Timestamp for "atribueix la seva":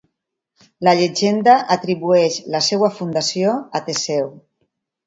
1.77-2.93